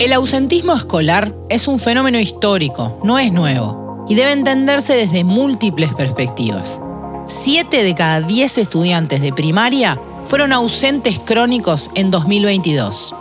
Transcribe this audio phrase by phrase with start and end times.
[0.00, 5.94] El ausentismo escolar es un fenómeno histórico, no es nuevo, y debe entenderse desde múltiples
[5.94, 6.80] perspectivas.
[7.28, 13.14] Siete de cada diez estudiantes de primaria fueron ausentes crónicos en 2022.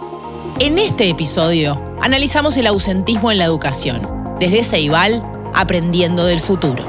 [0.57, 4.09] En este episodio analizamos el ausentismo en la educación,
[4.39, 6.83] desde Ceibal, aprendiendo del futuro.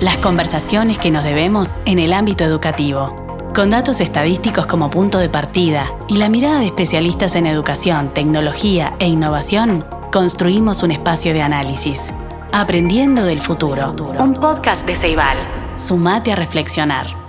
[0.00, 3.23] Las conversaciones que nos debemos en el ámbito educativo
[3.54, 8.96] con datos estadísticos como punto de partida y la mirada de especialistas en educación, tecnología
[8.98, 12.12] e innovación, construimos un espacio de análisis.
[12.52, 13.94] Aprendiendo del futuro.
[14.18, 15.38] Un podcast de Ceibal.
[15.76, 17.23] Sumate a reflexionar.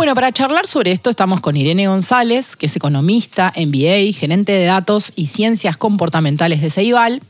[0.00, 4.64] Bueno, para charlar sobre esto estamos con Irene González, que es economista, MBA, gerente de
[4.64, 7.20] datos y ciencias comportamentales de Ceibal,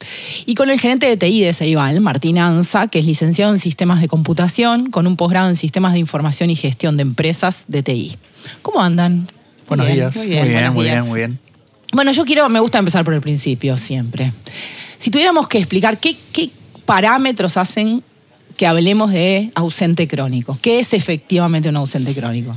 [0.47, 4.01] y con el gerente de TI de Ceibal, Martín Anza, que es licenciado en sistemas
[4.01, 8.17] de computación con un posgrado en sistemas de información y gestión de empresas de TI.
[8.63, 9.27] ¿Cómo andan?
[9.67, 10.15] Buenos días.
[10.15, 11.41] Muy bien, muy bien, muy bien, muy bien.
[11.93, 14.33] Bueno, yo quiero, me gusta empezar por el principio siempre.
[14.97, 16.51] Si tuviéramos que explicar qué, qué
[16.85, 18.05] parámetros hacen
[18.61, 20.59] que hablemos de ausente crónico.
[20.61, 22.55] ¿Qué es efectivamente un ausente crónico?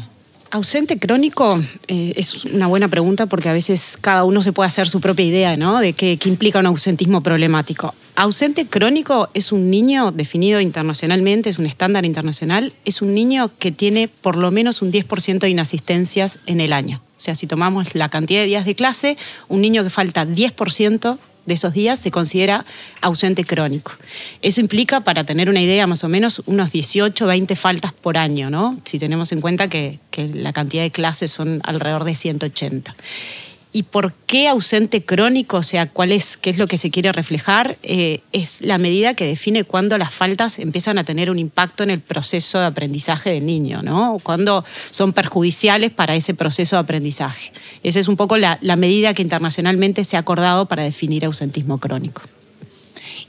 [0.52, 4.90] Ausente crónico eh, es una buena pregunta porque a veces cada uno se puede hacer
[4.90, 5.80] su propia idea ¿no?
[5.80, 7.96] de qué, qué, implica un ausentismo problemático.
[8.18, 13.72] Ausente crónico es un niño definido internacionalmente, es un estándar internacional, es un niño que
[13.72, 17.02] tiene por lo menos un 10% de inasistencias en el año.
[17.18, 19.16] O sea, si tomamos la cantidad de días de clase,
[19.48, 22.66] un niño que falta 10% de esos días se considera
[23.02, 23.94] ausente crónico.
[24.42, 28.50] Eso implica, para tener una idea, más o menos unos 18, 20 faltas por año,
[28.50, 28.80] ¿no?
[28.86, 32.96] Si tenemos en cuenta que, que la cantidad de clases son alrededor de 180.
[33.76, 35.58] ¿Y por qué ausente crónico?
[35.58, 37.80] O sea, ¿cuál es, qué es lo que se quiere reflejar?
[37.82, 41.90] Eh, es la medida que define cuándo las faltas empiezan a tener un impacto en
[41.90, 44.20] el proceso de aprendizaje del niño, ¿no?
[44.22, 47.52] Cuándo son perjudiciales para ese proceso de aprendizaje.
[47.82, 52.22] Esa es un poco la, medida que internacionalmente se ha acordado para definir ausentismo crónico.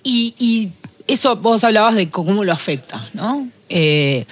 [0.03, 0.73] Y, y
[1.07, 3.49] eso vos hablabas de cómo lo afecta, ¿no?
[3.71, 4.27] Eh,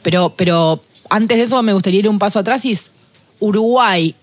[0.00, 2.90] pero, pero antes de eso me gustaría ir un paso atrás y es
[3.38, 4.14] Uruguay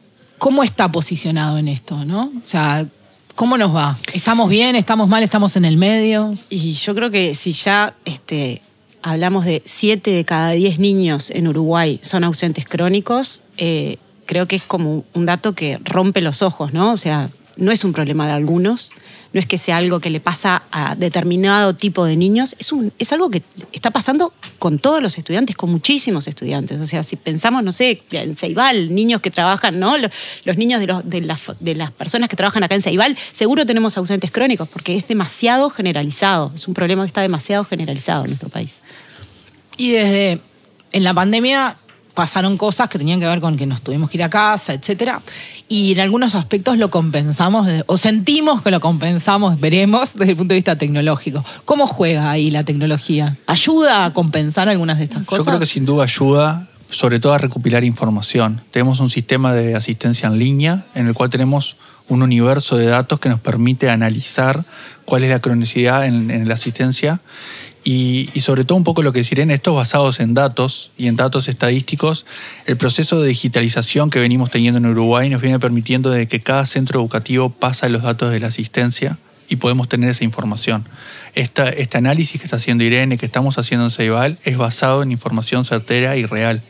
[0.46, 2.26] ¿cómo está posicionado en esto, no?
[2.26, 2.86] O sea,
[3.34, 3.98] ¿cómo nos va?
[4.14, 4.76] ¿Estamos bien?
[4.76, 5.24] ¿Estamos mal?
[5.24, 6.36] ¿Estamos en el medio?
[6.52, 8.62] Y yo creo que si ya este,
[9.02, 13.98] hablamos de 7 de cada 10 niños en Uruguay son ausentes crónicos, eh,
[14.28, 16.92] creo que es como un dato que rompe los ojos, ¿no?
[16.92, 18.92] O sea, no es un problema de algunos,
[19.36, 23.30] no es que sea algo que le pasa a determinado tipo de niños, es, algo
[23.30, 26.80] que está pasando con todos los estudiantes, con muchísimos estudiantes.
[26.80, 29.98] O sea, si pensamos, no sé, en Ceibal, niños que trabajan, ¿no?
[29.98, 34.32] Los, niños de, las, de las personas que trabajan acá en Ceibal, seguro tenemos ausentes
[34.32, 38.84] crónicos, porque es demasiado generalizado, es un problema que está demasiado generalizado en nuestro país.
[39.76, 40.40] Y desde
[40.94, 41.76] en la pandemia
[42.16, 45.22] pasaron cosas que tenían que ver con que nos tuvimos que ir a casa, etcétera.
[45.68, 50.54] Y en algunos aspectos lo compensamos, o sentimos que lo compensamos, veremos, desde el punto
[50.54, 51.44] de vista tecnológico.
[51.66, 53.38] ¿Cómo juega ahí la tecnología?
[53.46, 55.46] ¿Ayuda a compensar algunas de estas cosas?
[55.46, 58.62] Yo creo que sin duda ayuda, sobre todo a recopilar información.
[58.72, 61.78] Tenemos un sistema de asistencia en línea en el cual tenemos
[62.08, 64.64] un universo de datos que nos permite analizar
[65.06, 67.22] cuál es la cronicidad en, en la asistencia
[67.88, 71.16] y, sobre todo un poco lo que deciré en estos basados en datos y en
[71.16, 72.26] datos estadísticos,
[72.66, 76.66] el proceso de digitalización que venimos teniendo en Uruguay nos viene permitiendo de que cada
[76.66, 80.90] centro educativo pasa los datos de la asistencia y podemos tener esa información.
[81.36, 85.12] Esta, este análisis que está haciendo Irene, que estamos haciendo en Ceibal, es basado en
[85.12, 86.64] información certera y real.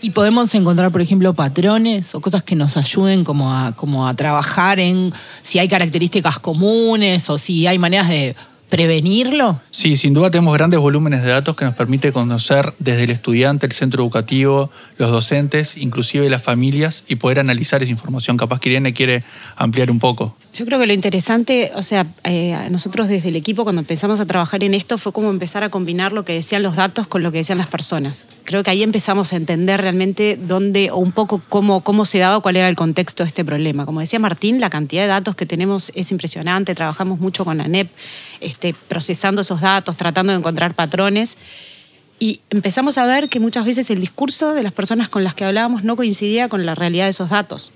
[0.00, 4.14] Y podemos encontrar, por ejemplo, patrones o cosas que nos ayuden como a, como a
[4.14, 5.12] trabajar en
[5.42, 8.34] si hay características comunes o si hay maneras de
[8.72, 9.60] prevenirlo?
[9.70, 13.66] Sí, sin duda tenemos grandes volúmenes de datos que nos permite conocer desde el estudiante,
[13.66, 18.38] el centro educativo, los docentes, inclusive las familias y poder analizar esa información.
[18.38, 19.24] Capaz que Irene quiere
[19.56, 20.38] ampliar un poco.
[20.54, 24.26] Yo creo que lo interesante, o sea, eh, nosotros desde el equipo cuando empezamos a
[24.26, 27.30] trabajar en esto fue como empezar a combinar lo que decían los datos con lo
[27.30, 28.26] que decían las personas.
[28.44, 32.40] Creo que ahí empezamos a entender realmente dónde o un poco cómo, cómo se daba,
[32.40, 33.84] cuál era el contexto de este problema.
[33.84, 37.90] Como decía Martín, la cantidad de datos que tenemos es impresionante, trabajamos mucho con ANEP.
[38.40, 41.36] Este, procesando esos datos, tratando de encontrar patrones.
[42.18, 45.44] Y empezamos a ver que muchas veces el discurso de las personas con las que
[45.44, 47.72] hablábamos no coincidía con la realidad de esos datos.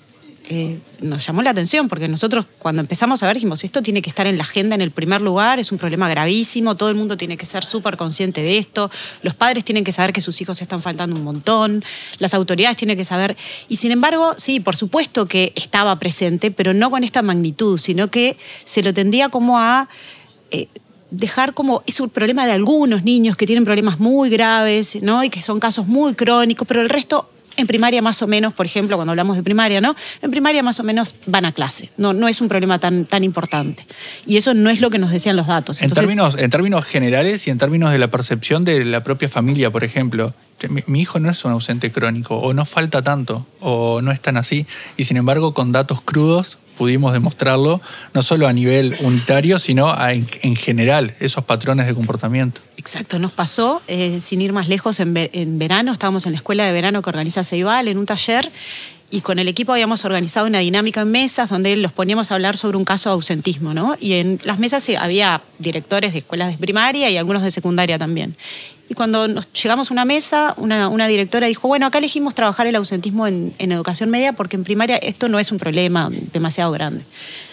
[0.48, 4.08] Eh, nos llamó la atención porque nosotros cuando empezamos a ver dijimos, esto tiene que
[4.08, 7.16] estar en la agenda en el primer lugar, es un problema gravísimo, todo el mundo
[7.16, 8.88] tiene que ser súper consciente de esto,
[9.22, 11.84] los padres tienen que saber que sus hijos están faltando un montón,
[12.18, 13.36] las autoridades tienen que saber,
[13.68, 18.12] y sin embargo, sí, por supuesto que estaba presente, pero no con esta magnitud, sino
[18.12, 19.88] que se lo tendía como a
[20.50, 20.68] eh,
[21.10, 25.22] dejar como es un problema de algunos niños que tienen problemas muy graves, ¿no?
[25.24, 28.66] Y que son casos muy crónicos, pero el resto En primaria más o menos, por
[28.66, 29.96] ejemplo, cuando hablamos de primaria, ¿no?
[30.20, 31.88] En primaria más o menos van a clase.
[31.96, 33.86] No, no es un problema tan, tan importante.
[34.26, 35.80] Y eso no es lo que nos decían los datos.
[35.80, 39.70] En, términos, en términos generales y en términos de la percepción de la propia familia,
[39.70, 40.34] por ejemplo,
[40.68, 44.20] mi, mi, hijo no es un ausente crónico, o no falta tanto, o no es
[44.20, 44.66] tan así.
[44.98, 47.80] Y sin embargo, con datos crudos pudimos demostrarlo,
[48.14, 52.60] no solo a nivel unitario, sino en, general, esos patrones de comportamiento.
[52.76, 55.14] Exacto, nos pasó, eh, sin ir más lejos, en,
[55.58, 58.52] verano, estábamos en la escuela de verano que organiza Ceibal, en un taller,
[59.10, 62.56] y con el equipo habíamos organizado una dinámica en mesas donde los poníamos a hablar
[62.56, 63.96] sobre un caso de ausentismo, ¿no?
[64.00, 68.36] Y en las mesas había directores de escuelas de primaria y algunos de secundaria también.
[68.88, 72.76] Y cuando nos llegamos a una mesa, una, directora dijo, bueno, acá elegimos trabajar el
[72.76, 77.04] ausentismo en, educación media porque en primaria esto no es un problema demasiado grande.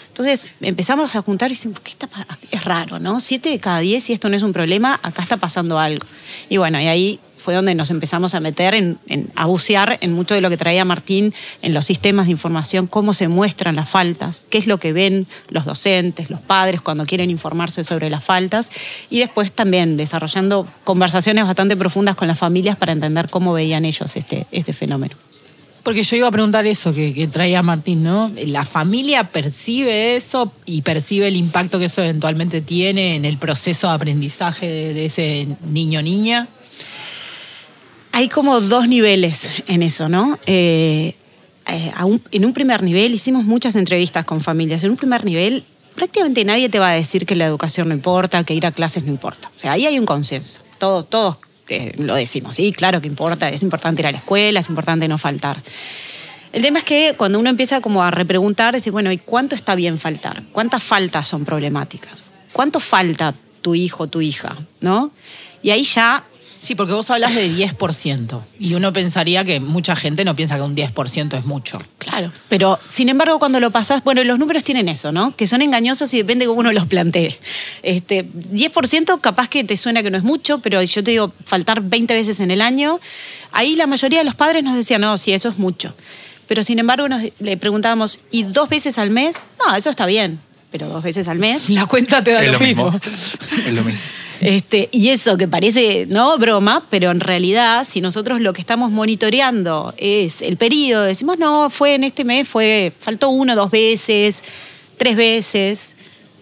[0.09, 2.07] Entonces empezamos a juntar y decimos, ¿qué está
[2.51, 3.19] es raro, ¿no?
[3.19, 6.05] Siete de cada diez, si esto no es un problema, acá está pasando algo.
[6.49, 8.97] Y bueno, y ahí fue donde nos empezamos a meter
[9.35, 13.13] a bucear en mucho de lo que traía Martín en los sistemas de información, cómo
[13.13, 17.29] se muestran las faltas, qué es lo que ven los docentes, los padres cuando quieren
[17.29, 18.71] informarse sobre las faltas
[19.09, 24.15] y después también desarrollando conversaciones bastante profundas con las familias para entender cómo veían ellos
[24.15, 25.15] este, este fenómeno.
[25.83, 28.31] Porque yo iba a preguntar eso que, traía Martín, ¿no?
[28.45, 33.89] ¿La familia percibe eso y percibe el impacto que eso eventualmente tiene en el proceso
[33.89, 36.47] de aprendizaje de, de ese niño niña?
[38.15, 40.37] Hay como dos niveles en eso, ¿no?
[40.45, 41.15] Eh,
[41.65, 44.83] eh, un, en un primer nivel hicimos muchas entrevistas con familias.
[44.83, 45.65] En un primer nivel
[45.95, 49.03] prácticamente nadie te va a decir que la educación no importa, que ir a clases
[49.03, 49.51] no importa.
[49.55, 50.61] O sea, ahí hay un consenso.
[50.77, 54.59] Todos, todos que lo decimos, sí, claro que importa, es importante ir a la escuela,
[54.59, 55.63] es importante no faltar.
[56.51, 59.73] El tema es que cuando uno empieza como a repreguntar, decir, bueno, ¿y cuánto está
[59.73, 60.43] bien faltar?
[60.51, 62.29] ¿Cuántas faltas son problemáticas?
[62.51, 63.33] ¿Cuánto falta
[63.63, 64.57] tu hijo, tu hija?
[64.81, 65.09] ¿No?
[65.63, 66.25] Y ahí ya
[66.63, 68.41] Sí, porque vos hablas de 10%.
[68.57, 71.77] Y uno pensaría que mucha gente no piensa que un 10% es mucho.
[71.97, 72.31] Claro.
[72.47, 75.35] Pero, sin embargo, cuando lo pasás, bueno, los números tienen eso, ¿no?
[75.35, 77.37] Que son engañosos y depende de cómo uno los plantee.
[77.81, 81.81] Este, 10% capaz que te suena que no es mucho, pero yo te digo, faltar
[81.81, 83.01] 20 veces en el año,
[83.51, 85.93] ahí la mayoría de los padres nos decían, no, sí, eso es mucho.
[86.47, 89.47] Pero, sin embargo, nos, le preguntábamos, ¿y dos veces al mes?
[89.59, 90.39] No, eso está bien.
[90.71, 91.69] Pero dos veces al mes.
[91.69, 92.89] La cuenta te da es lo, lo mismo.
[92.89, 93.01] mismo.
[93.67, 93.99] es lo mismo.
[94.41, 98.91] Este, y eso que parece no broma, pero en realidad, si nosotros lo que estamos
[98.91, 104.43] monitoreando es el periodo, decimos, no, fue en este mes, fue, faltó uno, dos veces,
[104.97, 105.95] tres veces,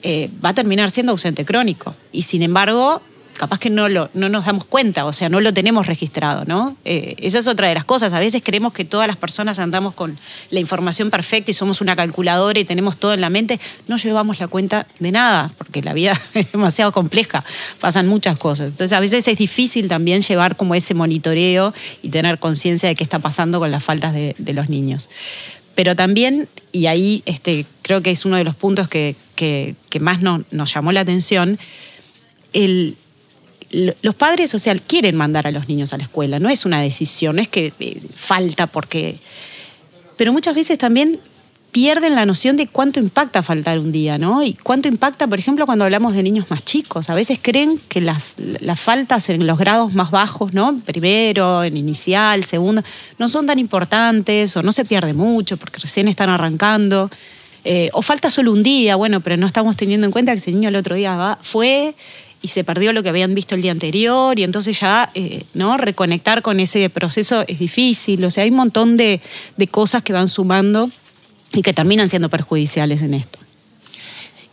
[0.03, 1.95] eh, va a terminar siendo ausente crónico.
[2.11, 3.01] Y sin embargo,
[3.37, 6.75] capaz que no, lo, no nos damos cuenta, o sea, no lo tenemos registrado, ¿no?
[6.85, 8.13] Eh, esa es otra de las cosas.
[8.13, 10.19] A veces creemos que todas las personas andamos con
[10.49, 13.59] la información perfecta y somos una calculadora y tenemos todo en la mente.
[13.87, 17.43] No llevamos la cuenta de nada, porque la vida es demasiado compleja,
[17.79, 18.67] pasan muchas cosas.
[18.67, 23.03] Entonces, a veces es difícil también llevar como ese monitoreo y tener conciencia de qué
[23.03, 25.09] está pasando con las faltas de, los niños
[25.73, 30.01] pero también, y ahí este, creo que es uno de los puntos que, que, que
[30.01, 31.57] más no, nos llamó la atención,
[32.51, 32.97] el,
[33.71, 36.81] los padres, o sea, quieren mandar a los niños a la escuela, no es una
[36.81, 39.19] decisión, no es que eh, falta porque...
[40.17, 41.19] Pero muchas veces también
[41.71, 44.43] pierden la noción de cuánto impacta faltar un día, ¿no?
[44.43, 47.09] Y cuánto impacta, por ejemplo, cuando hablamos de niños más chicos.
[47.09, 50.77] A veces creen que las, las faltas en los grados más bajos, ¿no?
[50.79, 52.83] Primero, en inicial, segundo,
[53.17, 57.09] no son tan importantes o no se pierde mucho porque recién están arrancando.
[57.63, 60.51] Eh, o falta solo un día, bueno, pero no estamos teniendo en cuenta que ese
[60.51, 61.95] niño el otro día va, fue
[62.41, 65.77] y se perdió lo que habían visto el día anterior y entonces ya eh, no
[65.77, 68.23] reconectar con ese proceso es difícil.
[68.25, 69.21] O sea, hay un montón de,
[69.57, 70.89] de cosas que van sumando
[71.53, 73.39] y que terminan siendo perjudiciales en esto.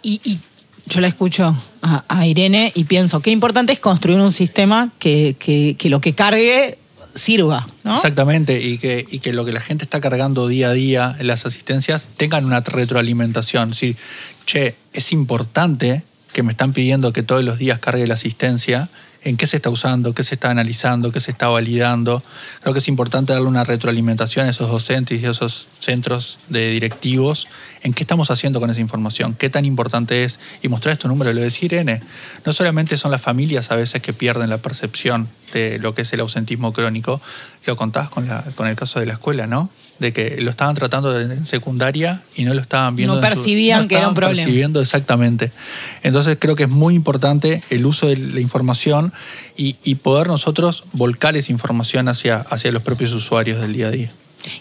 [0.02, 0.38] Y, y
[0.87, 5.37] yo la escucho a, a, Irene y pienso, qué importante es construir un sistema que,
[5.38, 6.78] que, que lo que cargue
[7.14, 7.66] sirva.
[7.85, 7.95] ¿no?
[7.95, 11.26] Exactamente, y que, y que lo que la gente está cargando día a día en
[11.26, 13.75] las asistencias tengan una retroalimentación.
[13.75, 13.97] Sí,
[14.47, 18.90] che, es importante que me están pidiendo que todos los días cargue la asistencia,
[19.23, 22.23] en qué se está usando, qué se está analizando, qué se está validando.
[22.61, 26.70] Creo que es importante darle una retroalimentación a esos docentes y a esos centros de
[26.70, 27.49] directivos
[27.82, 30.38] en qué estamos haciendo con esa información, qué tan importante es.
[30.62, 32.02] Y mostrar estos números, lo decía Irene,
[32.44, 36.12] no solamente son las familias a veces que pierden la percepción de lo que es
[36.12, 37.20] el ausentismo crónico,
[37.66, 39.70] lo contabas con, la, con el caso de la escuela, ¿no?
[39.99, 43.17] De que lo estaban tratando en secundaria y no lo estaban viendo.
[43.17, 44.43] No percibían su, no que era un problema.
[44.43, 45.52] percibiendo exactamente.
[46.02, 49.12] Entonces creo que es muy importante el uso de la información
[49.57, 53.90] y, y poder nosotros volcar esa información hacia, hacia los propios usuarios del día a
[53.90, 54.11] día.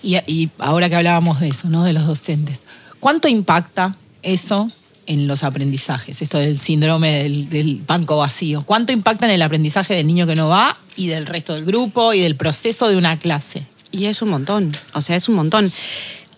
[0.02, 1.84] Y, y ahora que hablábamos de eso, ¿no?
[1.84, 2.64] De los docentes,
[3.00, 4.72] ¿cuánto impacta eso
[5.08, 8.64] en los aprendizajes, esto del síndrome del, del, banco vacío.
[8.66, 12.14] ¿Cuánto impacta en el aprendizaje del niño que no va y del resto del grupo
[12.14, 13.66] y del proceso de una clase?
[13.92, 15.72] Y es un montón, o sea, es un montón.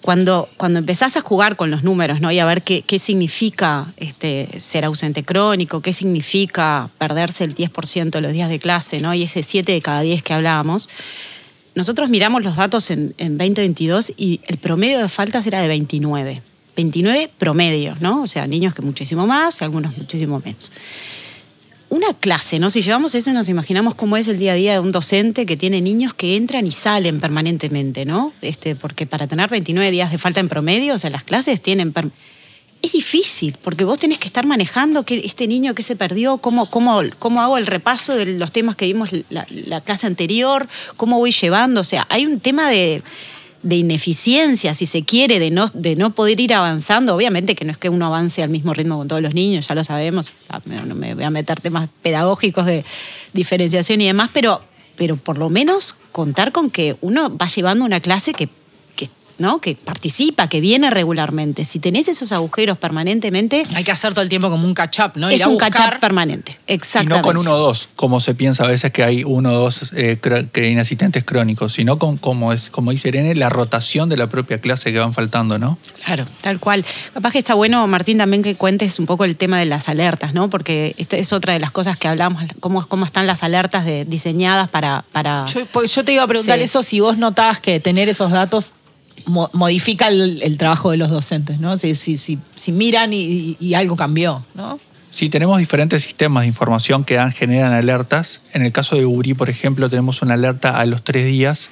[0.01, 2.31] Cuando, cuando empezás a jugar con los números, ¿no?
[2.31, 8.09] Y a ver qué, qué significa este, ser ausente crónico, qué significa perderse el 10%
[8.09, 9.13] de los días de clase, ¿no?
[9.13, 10.87] Y ese 7 de cada 10 que hablábamos.
[11.75, 16.41] Nosotros miramos los datos en, en 2022 y el promedio de faltas era de 29.
[16.77, 18.21] 29 promedios, ¿no?
[18.21, 20.71] O sea, niños que muchísimo más algunos muchísimo menos
[21.89, 22.69] una clase, ¿no?
[22.69, 25.57] Si llevamos eso, nos imaginamos cómo es el día a día de un docente que
[25.57, 28.31] tiene niños que entran y salen permanentemente, ¿no?
[28.41, 31.93] Este, porque para tener 29 días de falta en promedio, o sea, las clases tienen...
[32.81, 36.69] Es difícil, porque vos tenés que estar manejando que este niño que se perdió, cómo,
[36.69, 40.65] cómo, cómo hago el repaso de los temas que vimos la, la clase anterior,
[40.95, 43.03] cómo voy llevando, o sea, hay un tema de
[43.63, 47.15] de ineficiencia, si se quiere, de no, de no poder ir avanzando.
[47.15, 49.75] Obviamente que no es que uno avance al mismo ritmo con todos los niños, ya
[49.75, 50.31] lo sabemos,
[50.85, 52.85] no me voy a meter temas pedagógicos de
[53.33, 54.61] diferenciación y demás, pero,
[54.95, 58.49] pero por lo menos contar con que uno va llevando una clase que
[59.39, 59.59] ¿no?
[59.59, 61.65] que participa, que viene regularmente.
[61.65, 63.65] Si tenés esos agujeros permanentemente.
[63.73, 65.29] Hay que hacer todo el tiempo como un catch-up, ¿no?
[65.29, 67.13] Es un catch-up permanente, exactamente.
[67.13, 69.53] Y no con uno o dos, como se piensa a veces que hay uno o
[69.53, 70.19] dos eh,
[70.55, 74.91] inasistentes crónicos, sino con, como, es, como dice Irene, la rotación de la propia clase
[74.91, 75.77] que van faltando, ¿no?
[76.03, 76.85] Claro, tal cual.
[77.13, 80.33] Capaz que está bueno, Martín, también que cuentes un poco el tema de las alertas,
[80.33, 80.49] ¿no?
[80.49, 84.67] Porque esta es otra de las cosas que hablamos, cómo, cómo están las alertas diseñadas
[84.69, 85.05] para.
[85.11, 85.45] para...
[85.45, 88.73] Yo, pues, yo te iba a preguntar eso, si vos notabas que tener esos datos
[89.25, 91.77] modifica el, trabajo de los docentes, ¿no?
[91.77, 94.79] Si, si, si, miran y, algo cambió, ¿no?
[95.11, 98.41] Sí, tenemos diferentes sistemas de información que dan, generan alertas.
[98.53, 101.69] En el caso de URI, por ejemplo, tenemos una alerta a los tres días,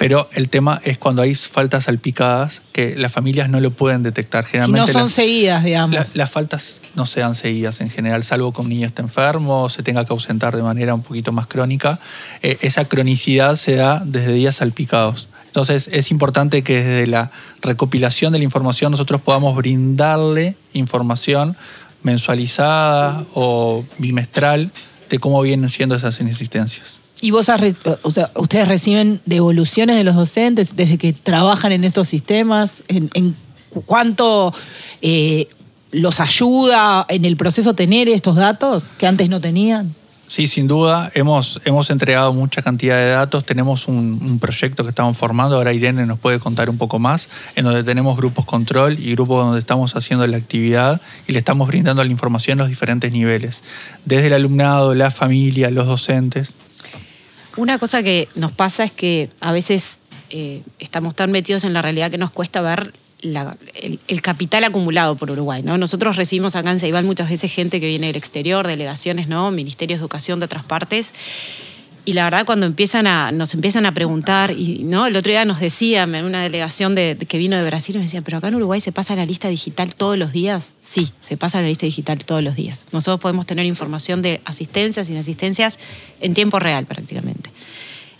[0.00, 4.46] pero el tema es cuando hay faltas salpicadas que las familias no lo pueden detectar.
[4.46, 6.16] Generalmente si no son seguidas, digamos.
[6.16, 9.82] las faltas no sean seguidas en general, salvo que un niño esté enfermo o se
[9.82, 12.00] tenga que ausentar de manera un poquito más crónica.
[12.42, 15.28] Eh, esa cronicidad se da desde días salpicados.
[15.50, 21.56] Entonces es importante que desde la recopilación de la información nosotros podamos brindarle información
[22.04, 24.70] mensualizada o bimestral
[25.08, 27.00] de cómo vienen siendo esas inexistencias.
[27.20, 27.48] ¿Y vos,
[28.36, 32.84] ustedes reciben devoluciones de los docentes desde que trabajan en estos sistemas?
[32.86, 33.34] ¿En,
[33.86, 34.54] cuánto
[35.02, 35.48] eh,
[35.90, 39.96] los ayuda en el proceso tener estos datos que antes no tenían?
[40.30, 41.10] Sí, sin duda.
[41.14, 43.44] Hemos, hemos entregado mucha cantidad de datos.
[43.44, 45.56] Tenemos un, proyecto que estamos formando.
[45.56, 49.44] Ahora Irene nos puede contar un poco más, en donde tenemos grupos control y grupos
[49.44, 53.64] donde estamos haciendo la actividad y le estamos brindando la información a los diferentes niveles,
[54.04, 56.54] desde el alumnado, la familia, los docentes.
[57.56, 59.98] Una cosa que nos pasa es que a veces
[60.30, 65.30] eh, estamos tan metidos en la realidad que nos cuesta ver el, capital acumulado por
[65.30, 65.62] Uruguay.
[65.62, 65.78] ¿no?
[65.78, 69.50] Nosotros recibimos acá en Ceibal muchas veces gente que viene del exterior, delegaciones, ¿no?
[69.50, 71.14] ministerios de educación de otras partes.
[72.06, 75.06] Y la verdad, cuando empiezan a, nos empiezan a preguntar, y ¿no?
[75.06, 78.38] el otro día nos decían una delegación de, que vino de Brasil, nos decían, pero
[78.38, 80.72] acá en Uruguay se pasa la lista digital todos los días.
[80.80, 82.86] Sí, se pasa la lista digital todos los días.
[82.90, 85.78] Nosotros podemos tener información de asistencias, inasistencias
[86.20, 87.50] en tiempo real prácticamente.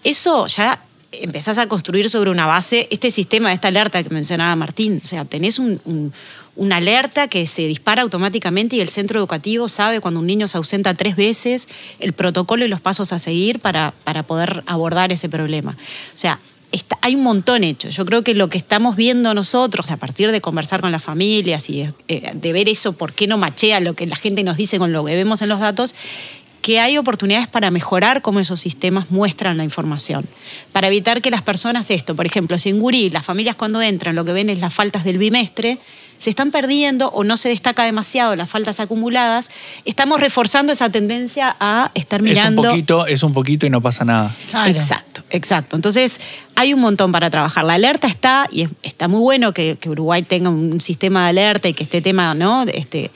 [0.04, 5.00] Eso ya empezás a construir sobre una base este sistema, esta alerta que mencionaba Martín.
[5.02, 10.20] O sea, tenés una alerta que se dispara automáticamente y el centro educativo sabe cuando
[10.20, 14.22] un niño se ausenta tres veces el protocolo y los pasos a seguir para, para
[14.22, 15.72] poder abordar ese problema.
[15.72, 16.40] O sea,
[17.00, 17.88] hay un montón hecho.
[17.88, 21.68] Yo creo que lo que estamos viendo nosotros, a partir de conversar con las familias
[21.68, 24.78] y eh, de ver eso, por qué no machea lo que la gente nos dice
[24.78, 25.94] con lo que vemos en los datos,
[26.62, 30.26] que hay oportunidades para mejorar cómo esos sistemas muestran la información,
[30.72, 34.14] para evitar que las personas esto, por ejemplo, si en Gurí las familias cuando entran
[34.14, 35.78] lo que ven es las faltas del bimestre,
[36.18, 39.50] se están perdiendo o no se destaca demasiado las faltas acumuladas,
[39.86, 42.60] estamos reforzando esa tendencia a estar mirando...
[42.60, 44.36] Es un poquito, es un poquito y no pasa nada.
[44.66, 45.76] Exacto, exacto.
[45.76, 46.20] Entonces
[46.56, 47.64] hay un montón para trabajar.
[47.64, 51.70] La alerta está, y está muy bueno que, que Uruguay tenga un sistema de alerta
[51.70, 52.64] y que este tema, ¿no?
[52.64, 53.10] Este,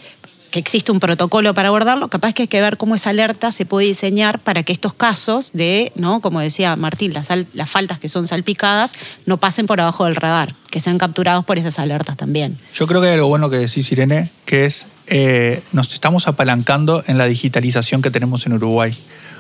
[0.55, 3.67] que existe un protocolo para abordarlo, capaz que hay que ver cómo esa alerta se
[3.67, 6.21] puede diseñar para que estos casos de, ¿no?
[6.21, 8.93] como decía Martín, las, las faltas que son salpicadas
[9.27, 12.57] no pasen por abajo del radar, que sean capturados por esas alertas también.
[12.73, 17.03] Yo creo que hay algo bueno que decís, Irene, que es eh, nos estamos apalancando
[17.09, 18.97] en la digitalización que tenemos en Uruguay.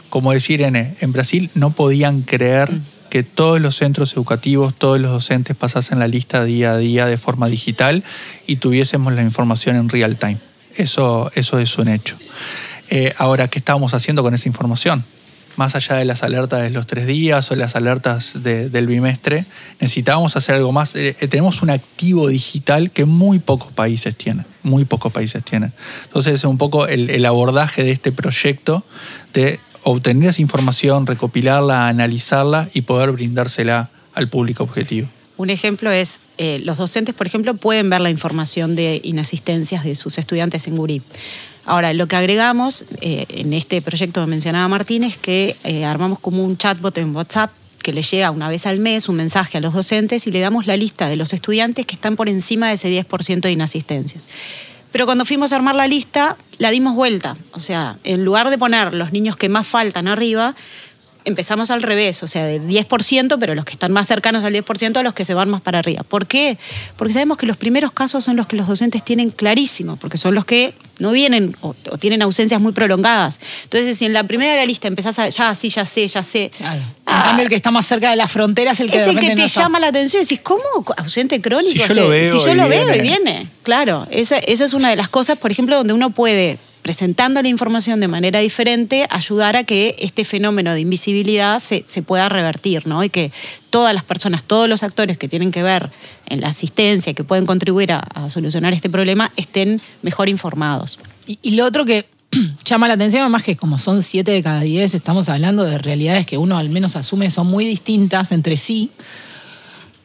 [0.09, 2.83] Como decía Irene, en Brasil no podían creer mm.
[3.11, 7.19] que todos los centros educativos, todos los docentes pasasen la lista día a día de
[7.19, 8.03] forma digital
[8.49, 10.41] y tuviésemos la información en real time.
[10.77, 12.17] Eso, eso es un hecho.
[12.91, 15.05] Eh, ahora, ¿qué estábamos haciendo con esa información?
[15.57, 19.47] Más allá de las alertas de los tres días o las alertas del bimestre,
[19.81, 20.97] necesitábamos hacer algo más.
[20.97, 25.73] Eh, eh, tenemos un activo digital que muy pocos países tienen, muy pocos países tienen.
[26.05, 28.85] Entonces es un poco el, el abordaje de este proyecto
[29.33, 35.09] de obtener esa información, recopilarla, analizarla y poder brindársela al público objetivo.
[35.37, 39.95] Un ejemplo es, eh, los docentes, por ejemplo, pueden ver la información de inasistencias de
[39.95, 41.03] sus estudiantes en Gurí.
[41.65, 46.19] Ahora, lo que agregamos eh, en este proyecto que mencionaba Martín es que eh, armamos
[46.19, 47.51] como un chatbot en WhatsApp
[47.83, 50.67] que le llega una vez al mes un mensaje a los docentes y le damos
[50.67, 54.27] la lista de los estudiantes que están por encima de ese 10% de inasistencias.
[54.93, 57.37] Pero cuando fuimos a armar la lista, la dimos vuelta.
[57.53, 60.55] O sea, en lugar de poner los niños que más faltan arriba,
[61.25, 64.97] empezamos al revés, o sea, de 10%, pero los que están más cercanos al 10%
[64.97, 66.03] a los que se van más para arriba.
[66.03, 66.59] ¿Por qué?
[66.97, 70.35] Porque sabemos que los primeros casos son los que los docentes tienen clarísimos, porque son
[70.35, 73.41] los que no vienen o, tienen ausencias muy prolongadas.
[73.65, 76.23] Entonces, si en la primera de la lista empezás a, ya, sí, ya sé, ya
[76.23, 76.51] sé.
[76.57, 76.81] Claro.
[77.07, 79.11] En cambio, el que está más cerca de la frontera es el que es de
[79.13, 80.63] el que te no llama la atención y decís, ¿cómo
[80.97, 81.73] ausente crónico?
[81.73, 83.03] Si yo O sea, lo veo si yo y lo veo y viene.
[83.03, 83.49] viene.
[83.63, 87.49] Claro, esa, esa es una de las cosas, por ejemplo, donde uno puede, presentando la
[87.49, 92.87] información de manera diferente, ayudar a que este fenómeno de invisibilidad se, se pueda revertir,
[92.87, 93.03] ¿no?
[93.03, 93.33] Y que
[93.71, 95.91] todas las personas, todos los actores que tienen que ver
[96.27, 100.99] en la asistencia, que pueden contribuir a, a solucionar este problema, estén mejor informados.
[101.27, 102.05] Y, y lo otro que
[102.67, 106.27] llama la atención, además que como son 7 de cada 10, estamos hablando de realidades
[106.27, 108.91] que uno al menos asume son muy distintas entre sí.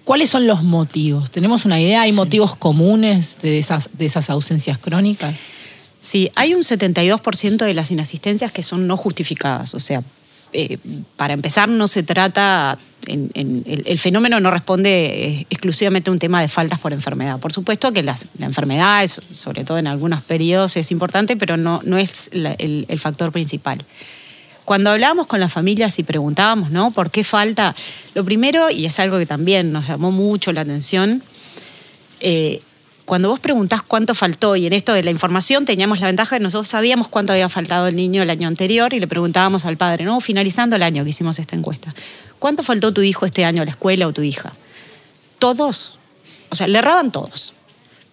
[0.05, 1.29] ¿Cuáles son los motivos?
[1.29, 2.03] ¿Tenemos una idea?
[2.03, 5.51] ¿Hay motivos comunes de esas, de esas ausencias crónicas?
[6.09, 9.75] Sí, hay un 72% de las inasistencias que son no justificadas.
[9.75, 10.01] O sea,
[10.53, 10.79] eh,
[11.15, 12.79] para empezar, no se trata.
[13.05, 17.39] el, fenómeno no responde eh, exclusivamente a un tema de faltas por enfermedad.
[17.39, 21.99] Por supuesto que la enfermedad, sobre todo en algunos periodos, es importante, pero no, no
[21.99, 23.85] es el factor principal.
[24.65, 26.89] Cuando hablábamos con las familias y preguntábamos, ¿no?
[26.89, 27.75] ¿Por qué falta?
[28.15, 31.21] Lo primero, y es algo que también nos llamó mucho la atención,
[32.19, 32.61] eh,
[33.09, 36.41] cuando vos preguntás cuánto faltó, y en esto de la información teníamos la ventaja de
[36.41, 40.05] nosotros sabíamos cuánto había faltado el niño el año anterior y le preguntábamos al padre,
[40.05, 40.21] ¿no?
[40.21, 41.95] Finalizando el año que hicimos esta encuesta,
[42.37, 44.53] ¿cuánto faltó tu hijo este año a la escuela o tu hija?
[45.39, 45.97] Todos.
[46.51, 47.55] O sea, le erraban todos.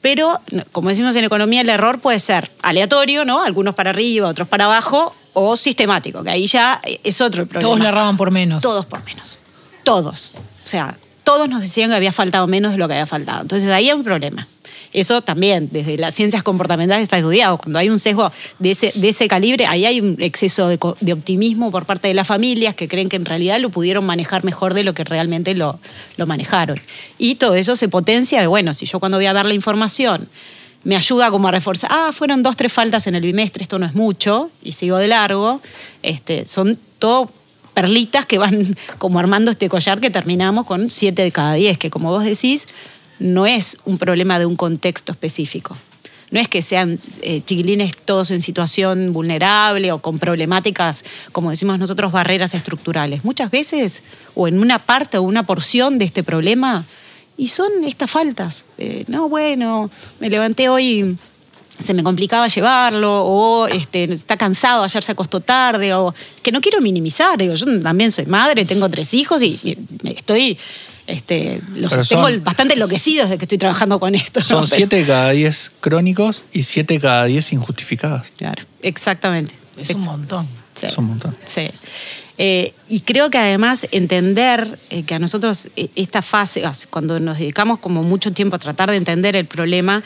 [0.00, 0.41] Pero,
[0.73, 3.45] como decimos en economía, el error puede ser aleatorio, ¿no?
[3.45, 7.68] Algunos para arriba, otros para abajo, o sistemático, que ahí ya es otro el problema.
[7.68, 8.62] Todos le erraban por menos.
[8.62, 9.38] Todos por menos.
[9.85, 10.33] Todos.
[10.64, 13.42] O sea, todos nos decían que había faltado menos de lo que había faltado.
[13.42, 14.49] Entonces ahí hay un problema.
[14.92, 17.59] Eso también, desde las ciencias comportamentales está estudiado.
[17.59, 20.79] Cuando hay un sesgo de ese, de ese calibre, ahí hay un exceso de,
[21.12, 24.75] optimismo por parte de las familias que creen que en realidad lo pudieron manejar mejor
[24.75, 25.79] de lo que realmente lo,
[26.16, 26.77] lo manejaron.
[27.18, 30.29] Y todo eso se potencia de, bueno, si yo cuando voy a ver la información
[30.85, 33.87] me ayuda como a reforzar, ah, fueron dos, tres faltas en el bimestre, esto no
[33.87, 35.61] es mucho, y sigo de largo,
[36.05, 37.33] este, son todo
[37.75, 41.90] perlitas que van como armando este collar que terminamos con siete de cada diez, que
[41.90, 42.68] como vos decís,
[43.18, 45.76] no es un problema de un contexto específico.
[46.31, 51.79] No es que sean eh, chiquilines todos en situación vulnerable o con problemáticas, como decimos
[51.79, 53.24] nosotros, barreras estructurales.
[53.24, 54.02] Muchas veces,
[54.35, 56.85] o en una parte o una porción de este problema,
[57.37, 58.64] y son estas faltas.
[59.07, 61.16] No, bueno, me levanté hoy
[61.83, 66.61] se me complicaba llevarlo, o este, está cansado, ayer se acostó tarde, o que no
[66.61, 67.38] quiero minimizar.
[67.38, 69.76] Digo, yo también soy madre, tengo tres hijos y, y
[70.11, 70.59] estoy.
[71.07, 74.42] Este, los Pero tengo son- bastante enloquecidos de que estoy trabajando con esto.
[74.42, 78.33] Son Pero- 7 de cada 10 crónicos y 7 de cada 10 injustificadas.
[78.37, 79.55] Claro, exactamente.
[79.77, 80.49] Es un montón.
[80.75, 80.87] Sí.
[80.87, 81.37] Es un montón.
[81.45, 81.71] Sí.
[82.38, 87.38] Eh, y creo que además entender eh, que a nosotros eh, esta fase, cuando nos
[87.38, 90.03] dedicamos como mucho tiempo a tratar de entender el problema,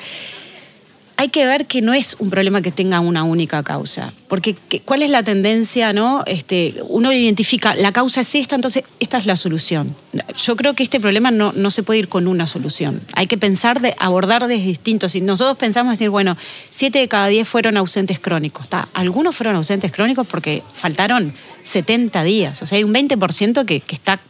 [1.20, 4.12] hay que ver que no es un problema que tenga una única causa.
[4.26, 5.92] Porque ¿qué- ¿cuál es la tendencia?
[5.92, 6.22] no?
[6.26, 9.94] Este, uno identifica, la causa es esta, entonces esta es la solución.
[10.42, 13.02] Yo creo que este problema no, no se puede ir con una solución.
[13.12, 15.12] Hay que pensar, de abordar desde distintos.
[15.12, 16.36] Si nosotros pensamos decir, bueno,
[16.70, 18.66] siete de cada diez fueron ausentes crónicos.
[18.94, 22.62] Algunos fueron ausentes crónicos porque faltaron 70 días.
[22.62, 24.20] O sea, hay un 20% que, que está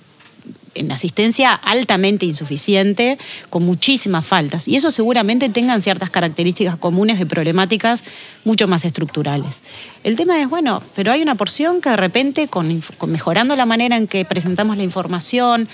[0.75, 4.69] en asistencia altamente insuficiente, con muchísimas faltas.
[4.69, 8.05] Y eso seguramente tengan ciertas características comunes de problemáticas
[8.45, 9.61] mucho más estructurales.
[10.05, 13.97] El tema es, bueno, pero hay una porción que de repente, con, mejorando la manera
[13.97, 15.69] en que presentamos la información,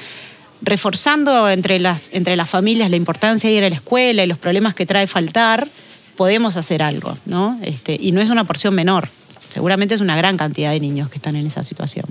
[0.63, 4.39] reforzando entre las, entre las familias la importancia de ir a la escuela y los
[4.39, 5.69] problemas que trae faltar,
[6.17, 7.59] podemos hacer algo, ¿no?
[7.63, 9.11] Este, y no es una porción menor.
[9.51, 12.07] Seguramente es una gran cantidad de niños que están en esa situación.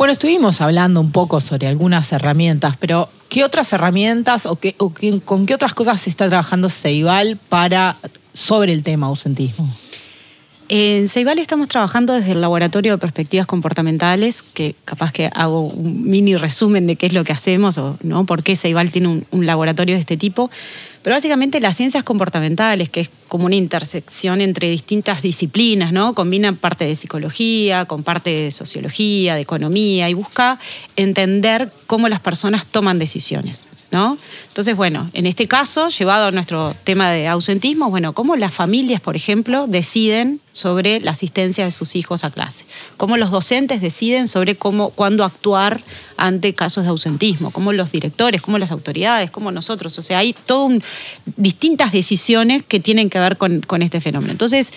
[0.00, 4.94] Bueno, estuvimos hablando un poco sobre algunas herramientas, pero ¿qué otras herramientas o, qué, o
[4.94, 7.96] qué- con qué otras cosas se está trabajando Ceibal para
[8.32, 9.68] sobre el tema ausentismo?
[10.72, 16.08] En Ceibal estamos trabajando desde el Laboratorio de Perspectivas Comportamentales, que capaz que hago un
[16.08, 19.26] mini resumen de qué es lo que hacemos o no por qué Ceibal tiene un,
[19.32, 20.48] un laboratorio de este tipo.
[21.02, 26.14] Pero básicamente las ciencias comportamentales, que es como una intersección entre distintas disciplinas, ¿no?
[26.14, 30.60] Combina parte de psicología con parte de sociología, de economía y busca
[30.94, 33.66] entender cómo las personas toman decisiones.
[33.90, 34.18] ¿No?
[34.48, 39.00] Entonces, bueno, en este caso, llevado a nuestro tema de ausentismo, bueno, cómo las familias,
[39.00, 42.64] por ejemplo, deciden sobre la asistencia de sus hijos a clase,
[42.96, 45.82] cómo los docentes deciden sobre cómo, cuándo actuar
[46.16, 50.34] ante casos de ausentismo, cómo los directores, cómo las autoridades, cómo nosotros, o sea, hay
[50.46, 50.80] todas
[51.36, 54.32] distintas decisiones que tienen que ver con, este fenómeno.
[54.32, 54.72] Entonces,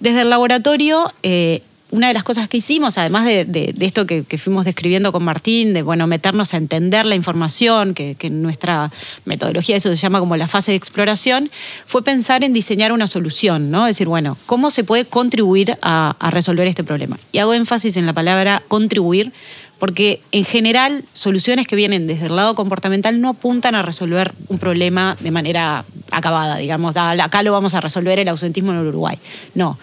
[0.00, 4.64] desde el laboratorio eh, una de las cosas que hicimos, además de, esto que, fuimos
[4.64, 8.92] describiendo con Martín, de bueno, meternos a entender la información, que, en nuestra
[9.24, 11.50] metodología eso se llama como la fase de exploración,
[11.86, 13.86] fue pensar en diseñar una solución, ¿no?
[13.86, 17.18] Es decir, bueno, ¿cómo se puede contribuir a, resolver este problema?
[17.32, 19.32] Y hago énfasis en la palabra contribuir,
[19.78, 24.58] porque en general soluciones que vienen desde el lado comportamental no apuntan a resolver un
[24.58, 29.18] problema de manera acabada, digamos, acá lo vamos a resolver el ausentismo en Uruguay.
[29.54, 29.78] No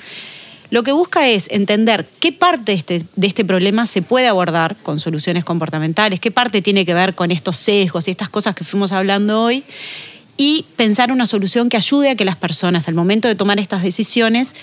[0.69, 4.75] lo que busca es entender qué parte de este, de este, problema se puede abordar
[4.77, 8.63] con soluciones comportamentales, qué parte tiene que ver con estos sesgos y estas cosas que
[8.63, 9.63] fuimos hablando hoy,
[10.35, 13.81] y pensar una solución que ayude a que las personas al momento de tomar estas
[13.81, 14.55] decisiones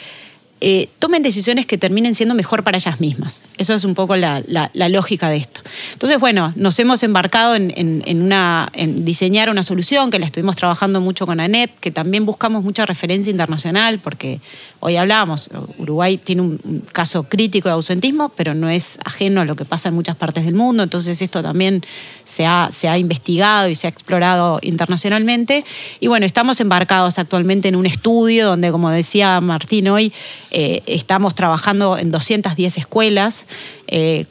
[0.60, 3.42] eh, tomen decisiones que terminen siendo mejor para ellas mismas.
[3.58, 5.60] Eso es un poco la, lógica de esto.
[5.92, 11.40] Entonces, bueno, nos hemos embarcado en, diseñar una solución que la estuvimos trabajando mucho con
[11.40, 14.40] ANEP, que también buscamos mucha referencia internacional, porque
[14.80, 19.56] hoy hablábamos, Uruguay tiene un, caso crítico de ausentismo, pero no es ajeno a lo
[19.56, 21.82] que pasa en muchas partes del mundo, entonces esto también
[22.24, 25.64] se ha, se ha investigado y se ha explorado internacionalmente.
[26.00, 30.12] Y bueno, estamos embarcados actualmente en un estudio donde, como decía Martín hoy,
[30.56, 33.48] eh, estamos trabajando en 210 escuelas.
[33.88, 34.26] Eh,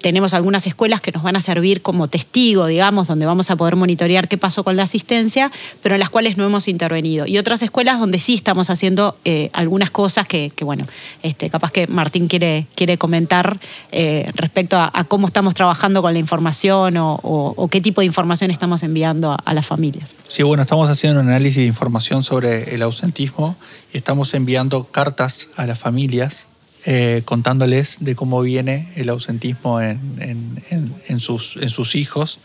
[0.00, 3.76] tenemos algunas escuelas que nos van a servir como testigo, digamos, donde vamos a poder
[3.76, 5.50] monitorear qué pasó con la asistencia,
[5.82, 7.26] pero en las cuales no hemos intervenido.
[7.26, 10.86] Y otras escuelas donde sí estamos haciendo eh, algunas cosas que, bueno,
[11.22, 13.60] este, capaz que Martín quiere, quiere comentar
[13.92, 18.82] eh, respecto a, cómo estamos trabajando con la información o, qué tipo de información estamos
[18.82, 20.14] enviando a, a las familias.
[20.26, 23.56] Sí, bueno, estamos haciendo un análisis de información sobre el ausentismo
[23.92, 26.47] y estamos enviando cartas a las familias
[26.90, 30.00] eh, contándoles de cómo viene el ausentismo en,
[31.18, 32.38] sus, en sus hijos.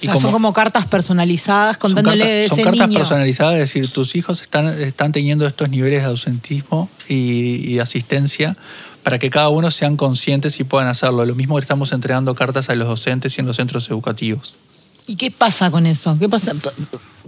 [0.00, 4.68] O sea, son como cartas personalizadas contándole son, cartas, personalizadas, es decir, tus hijos están,
[4.68, 8.56] están teniendo estos niveles de ausentismo y, de asistencia
[9.02, 11.26] para que cada uno sean conscientes y puedan hacerlo.
[11.26, 14.54] Lo mismo que estamos entregando cartas a los docentes y en los centros educativos.
[15.06, 16.16] ¿Y qué pasa con eso?
[16.18, 16.52] ¿Qué pasa?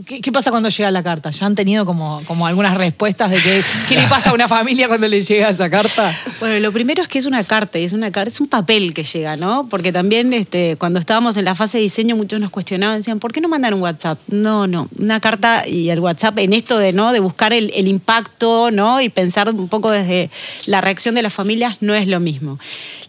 [0.06, 1.30] ¿Qué, pasa cuando llega la carta?
[1.30, 5.06] ¿Ya han tenido como, algunas respuestas de que, qué le pasa a una familia cuando
[5.06, 6.18] le llega esa carta?
[6.40, 8.94] Bueno, lo primero es que es una carta, y es una carta, es un papel
[8.94, 9.68] que llega, ¿no?
[9.68, 13.32] Porque también este, cuando estábamos en la fase de diseño, muchos nos cuestionaban, decían, ¿por
[13.32, 14.18] qué no mandan un WhatsApp?
[14.28, 17.12] No, no, una carta y el WhatsApp en esto de, ¿no?
[17.12, 19.00] de buscar el, impacto, ¿no?
[19.00, 20.30] Y pensar un poco desde
[20.66, 22.58] la reacción de las familias no es lo mismo.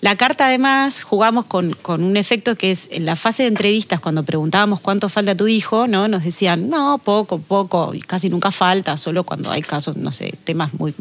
[0.02, 4.02] La carta, además, jugamos con, con un efecto que es en la fase de entrevistas,
[4.02, 6.08] cuando preguntábamos cuánto falta tu hijo, ¿no?
[6.08, 10.74] Nos decían, no, poco, poco, casi nunca falta, solo cuando hay casos, no sé, temas
[10.74, 10.94] muy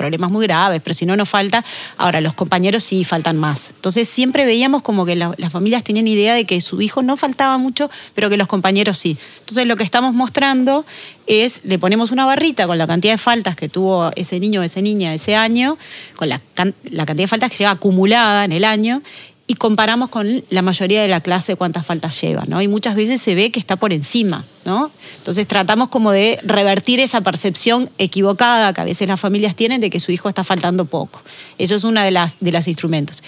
[0.00, 1.62] problemas muy graves, pero si no nos falta,
[1.98, 3.72] ahora los compañeros sí faltan más.
[3.76, 7.58] Entonces siempre veíamos como que las familias tenían idea de que su hijo no faltaba
[7.58, 9.18] mucho, pero que los compañeros sí.
[9.40, 10.86] Entonces lo que estamos mostrando
[11.26, 14.64] es, le ponemos una barrita con la cantidad de faltas que tuvo ese niño o
[14.64, 15.76] esa niña ese año,
[16.16, 16.40] con la,
[16.84, 19.02] la cantidad de faltas que lleva acumulada en el año,
[19.50, 22.62] y comparamos con la mayoría de la clase cuántas faltas lleva, ¿no?
[22.62, 24.92] Y muchas veces se ve que está por encima, ¿no?
[25.16, 29.90] Entonces tratamos como de revertir esa percepción equivocada que a veces las familias tienen de
[29.90, 31.20] que su hijo está faltando poco.
[31.58, 33.24] Eso es uno de las, de los instrumentos.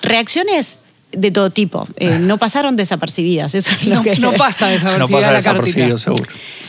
[0.00, 0.80] Reacciones
[1.12, 1.86] de todo tipo.
[1.96, 3.54] Eh, no pasaron desapercibidas.
[3.54, 4.16] Eso es lo no, que.
[4.16, 5.06] No pasa desapercibida.
[5.06, 6.24] No pasa desapercibido, seguro.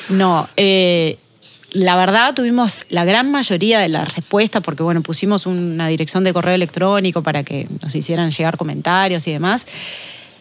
[0.09, 0.49] No.
[0.57, 1.17] Eh,
[1.71, 6.33] la verdad tuvimos la gran mayoría de las respuestas, porque bueno, pusimos una dirección de
[6.33, 9.67] correo electrónico para que nos hicieran llegar comentarios y demás.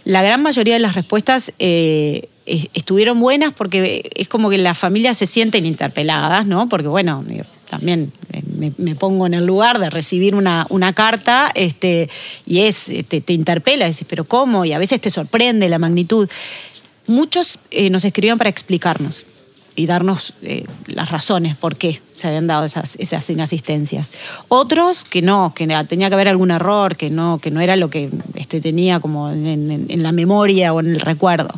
[0.05, 5.19] La gran mayoría de las respuestas eh, estuvieron buenas porque es como que las familias
[5.19, 6.69] se sienten interpeladas, ¿no?
[6.69, 7.25] Porque bueno,
[7.69, 8.13] también
[8.79, 12.09] me, pongo en el lugar de recibir una, carta este,
[12.47, 14.65] y es, te, este, te interpela, decís, pero ¿cómo?
[14.65, 16.29] Y a veces te sorprende la magnitud.
[17.07, 19.27] Muchos eh, nos escribían para explicarnos
[19.79, 24.13] y darnos eh, las razones por qué se habían dado esas, esas inasistencias.
[24.49, 27.89] Otros que no, que tenía que haber algún error, que no, que no era lo
[27.89, 31.49] que este, tenía como en, la memoria o en el recuerdo.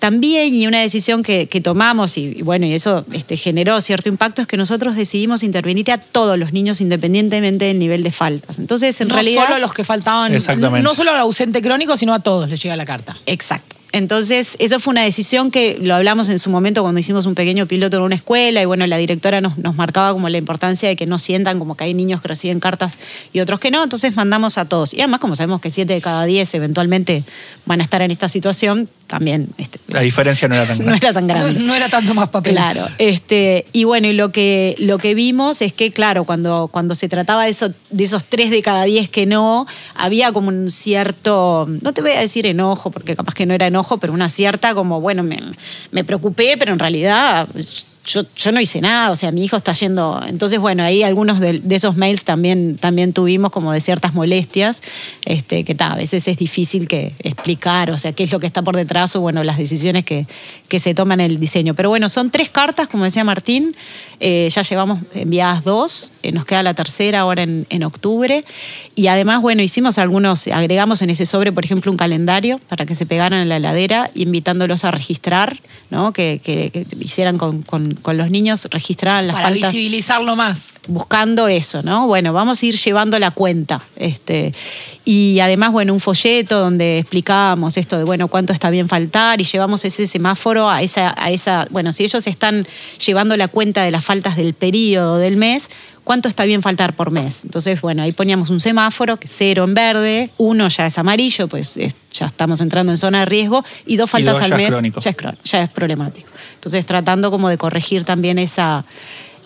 [0.00, 4.48] también, y una decisión que, tomamos, y, bueno, y eso este, generó cierto impacto, es
[4.48, 8.58] que nosotros decidimos intervenir a todos los niños independientemente del nivel de faltas.
[8.58, 9.42] Entonces, en no realidad.
[9.42, 10.32] No solo a los que faltaban,
[10.82, 13.16] no solo al ausente crónico, sino a todos les llega la carta.
[13.26, 13.77] Exacto.
[13.92, 17.66] Entonces, eso fue una decisión que lo hablamos en su momento cuando hicimos un pequeño
[17.66, 20.96] piloto en una escuela y bueno, la directora nos, nos, marcaba como la importancia de
[20.96, 22.96] que no sientan como que hay niños que reciben cartas
[23.32, 24.92] y otros que no, entonces mandamos a todos.
[24.92, 27.24] Y además, como sabemos que siete de cada diez eventualmente
[27.64, 29.48] van a estar en esta situación, también...
[29.58, 30.90] Este, la diferencia no era tan grande.
[30.90, 31.60] No era tan grande.
[31.60, 32.52] No, era tanto más papel.
[32.52, 32.86] Claro.
[32.98, 37.08] Este, y bueno, y lo que, lo que vimos es que, claro, cuando, cuando se
[37.08, 41.66] trataba de, eso, de esos tres de cada diez que no, había como un cierto,
[41.82, 44.74] no te voy a decir enojo, porque capaz que no era enojo, pero una cierta
[44.74, 45.40] como, bueno, me,
[45.90, 47.48] me preocupé, pero en realidad
[48.08, 50.20] yo, yo, no hice nada, o sea, mi hijo está yendo.
[50.26, 54.82] Entonces, bueno, ahí algunos de, esos mails también, también tuvimos como de ciertas molestias,
[55.24, 58.62] este, que a veces es difícil que explicar, o sea, qué es lo que está
[58.62, 60.26] por detrás o, bueno, las decisiones que,
[60.68, 61.74] que se toman en el diseño.
[61.74, 63.76] Pero bueno, son tres cartas, como decía Martín,
[64.20, 68.44] eh, ya llevamos enviadas dos, eh, nos queda la tercera ahora en, en, octubre.
[68.98, 72.96] Y además, bueno, hicimos algunos, agregamos en ese sobre, por ejemplo, un calendario para que
[72.96, 76.12] se pegaran en la heladera, invitándolos a registrar, ¿no?
[76.12, 79.60] que, que, hicieran con, con, con, los niños, registraran las para faltas.
[79.60, 80.74] Para visibilizarlo más.
[80.88, 82.08] Buscando eso, ¿no?
[82.08, 83.84] Bueno, vamos a ir llevando la cuenta.
[83.94, 84.52] Este,
[85.04, 89.44] y además, bueno, un folleto donde explicábamos esto de, bueno, cuánto está bien faltar y
[89.44, 92.66] llevamos ese semáforo a esa, a esa bueno, si ellos están
[93.06, 95.70] llevando la cuenta de las faltas del periodo del mes,
[96.08, 97.44] cuánto está bien faltar por mes.
[97.44, 101.78] Entonces, bueno, ahí poníamos un semáforo, cero en verde, uno ya es amarillo, pues
[102.14, 104.70] ya estamos entrando en zona de riesgo, y dos faltas al mes
[105.02, 106.30] ya, es, ya es problemático.
[106.54, 108.86] Entonces, tratando como de corregir también esa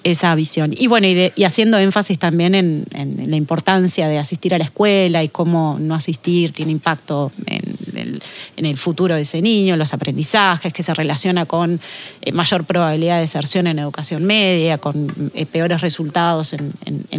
[0.04, 0.72] esa visión.
[0.76, 2.86] Y bueno, y, haciendo énfasis también en,
[3.26, 7.71] la importancia de asistir a la escuela y cómo no asistir tiene impacto en
[8.02, 11.80] el, futuro de ese niño, los aprendizajes, que se relaciona con
[12.22, 16.72] eh, mayor probabilidad de deserción en educación media, con eh, peores resultados en,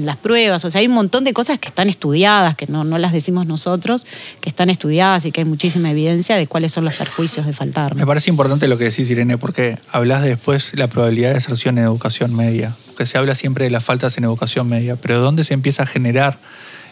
[0.05, 0.65] las pruebas.
[0.65, 3.45] O sea, hay un montón de cosas que están estudiadas, que no, no las decimos
[3.45, 4.05] nosotros,
[4.41, 7.95] que están estudiadas y que hay muchísima evidencia de cuáles son los perjuicios de faltar.
[7.95, 11.77] Me parece importante lo que decís, Irene, porque hablas de después la probabilidad de deserción
[11.77, 15.43] en educación media que se habla siempre de las faltas en educación media, pero ¿dónde
[15.43, 16.39] se empieza a generar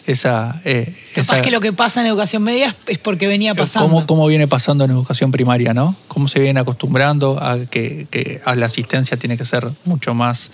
[0.06, 0.60] esa...
[0.64, 4.04] Eh, Capaz que lo que pasa en educación media es porque venía pasando.
[4.06, 5.96] ¿Cómo, viene pasando en educación primaria, no?
[6.08, 10.50] ¿Cómo se viene acostumbrando a que, a la asistencia tiene que ser mucho más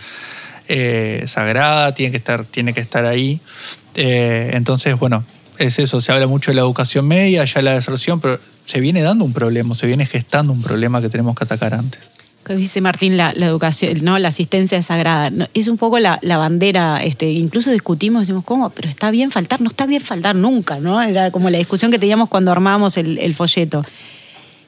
[0.68, 3.40] eh, sagrada, tiene que estar, tiene que estar ahí?
[3.94, 5.24] Eh, entonces, bueno,
[5.58, 9.00] es eso, se habla mucho de la educación media, ya la deserción, pero se viene
[9.02, 12.17] dando un problema, se viene gestando un problema que tenemos que atacar antes
[12.56, 14.18] dice Martín, la, educación, ¿no?
[14.18, 15.30] la asistencia sagrada.
[15.54, 18.70] Es un poco la, bandera, este, incluso discutimos, decimos, ¿cómo?
[18.70, 21.02] Pero está bien faltar, no está bien faltar nunca, ¿no?
[21.02, 23.84] Era como la discusión que teníamos cuando armábamos el, folleto.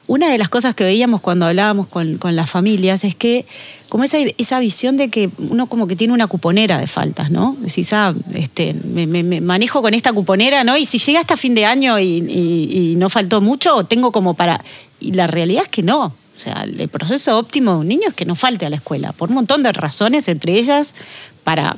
[0.07, 3.45] Una de las cosas que veíamos cuando hablábamos con, las familias es que
[3.89, 7.57] como esa, esa, visión de que uno como que tiene una cuponera de faltas, ¿no?
[7.67, 9.05] Si ah, este, me,
[9.41, 10.77] manejo con esta cuponera, ¿no?
[10.77, 14.63] Y si llega hasta fin de año y, y no faltó mucho, tengo como para...
[14.99, 16.13] Y la realidad es que no.
[16.41, 19.13] O sea, el proceso óptimo de un niño es que no falte a la escuela,
[19.13, 20.95] por un montón de razones, entre ellas
[21.43, 21.75] para,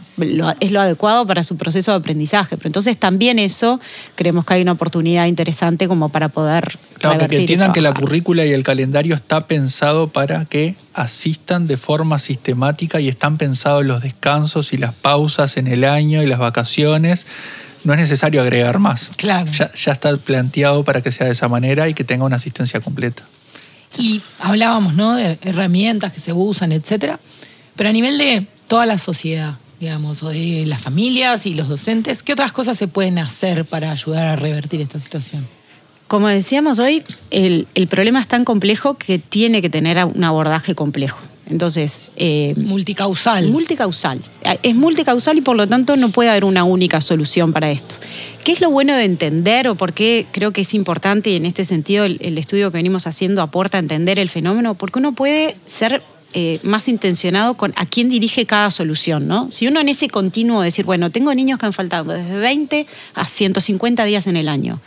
[0.60, 2.58] es lo adecuado para su proceso de aprendizaje.
[2.58, 3.80] Pero entonces también eso
[4.16, 6.78] creemos que hay una oportunidad interesante como para poder...
[7.00, 11.76] Claro, que entiendan que la currícula y el calendario está pensado para que asistan de
[11.76, 16.40] forma sistemática y están pensados los descansos y las pausas en el año y las
[16.40, 17.26] vacaciones
[17.84, 19.12] no es necesario agregar más.
[19.18, 19.52] Claro.
[19.52, 22.80] Ya, ya, está planteado para que sea de esa manera y que tenga una asistencia
[22.80, 23.24] completa.
[23.98, 25.16] Y hablábamos, ¿no?
[25.16, 27.20] De herramientas que se usan, etcétera.
[27.76, 32.24] Pero a nivel de toda la sociedad, digamos, o de las familias y los docentes,
[32.24, 35.48] ¿qué otras cosas se pueden hacer para ayudar a revertir esta situación?
[36.08, 41.20] Como decíamos hoy, el, problema es tan complejo que tiene que tener un abordaje complejo.
[41.48, 42.04] Entonces.
[42.16, 43.50] Eh, multicausal.
[43.50, 44.22] Multicausal.
[44.62, 47.96] Es multicausal y por lo tanto no puede haber una única solución para esto.
[48.44, 51.46] ¿Qué es lo bueno de entender o por qué creo que es importante y en
[51.46, 54.76] este sentido el, estudio que venimos haciendo aporta a entender el fenómeno?
[54.76, 56.04] Porque uno puede ser
[56.34, 59.52] eh, más intencionado con a quién dirige cada solución, ¿no?
[59.52, 63.26] Si uno en ese continuo decir, bueno, tengo niños que han faltado desde 20 a
[63.26, 64.82] 150 días en el año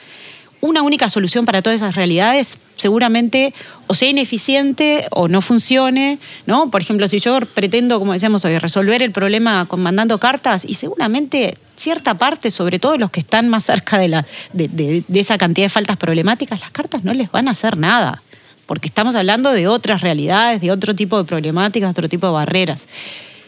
[0.66, 3.54] una única solución para todas esas realidades seguramente
[3.86, 6.70] o sea ineficiente o no funcione, ¿no?
[6.70, 10.74] Por ejemplo, si yo pretendo, como decíamos hoy, resolver el problema con mandando cartas y
[10.74, 15.66] seguramente cierta parte, sobre todo los que están más cerca de, la, de, esa cantidad
[15.66, 18.22] de faltas problemáticas, las cartas no les van a hacer nada,
[18.66, 22.88] porque estamos hablando de otras realidades, de otro tipo de problemáticas, otro tipo de barreras.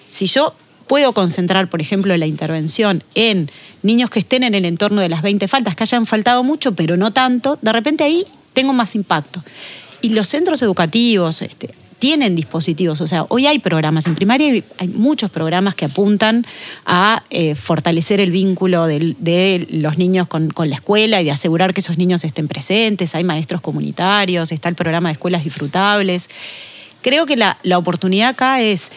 [0.09, 0.55] Si yo
[0.89, 3.51] puedo concentrar, por ejemplo, la intervención en
[3.83, 6.97] niños que estén en el entorno de las 20 faltas, que hayan faltado mucho, pero
[6.97, 9.45] no tanto, de repente ahí tengo más impacto.
[10.01, 13.01] Y los centros educativos, este, tienen dispositivos.
[13.01, 14.07] O sea, hoy hay programas.
[14.07, 16.47] En primaria hay muchos programas que apuntan
[16.87, 21.81] a eh, fortalecer el vínculo de, los niños con, la escuela y de asegurar que
[21.81, 23.15] esos niños estén presentes.
[23.15, 26.31] Hay maestros comunitarios, está el programa de escuelas disfrutables.
[27.03, 28.91] Creo que la, la oportunidad acá es